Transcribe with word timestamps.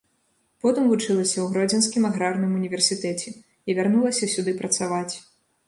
Потым 0.65 0.83
вучылася 0.91 1.35
ў 1.41 1.45
гродзенскім 1.51 2.09
аграрным 2.09 2.57
універсітэце 2.61 3.29
і 3.37 3.71
вярнулася 3.81 4.33
сюды 4.35 4.59
працаваць. 4.67 5.09